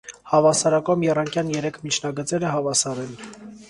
Հավասարակողմ 0.29 1.05
եռանկյան 1.09 1.53
երեք 1.59 1.79
միջնագծերը 1.87 2.57
հավասար 2.59 3.09
են։ 3.09 3.19